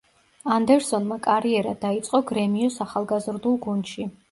[0.53, 4.11] ანდერსონმა კარიერა დაიწყო „გრემიოს“ ახალგაზრდულ გუნდში.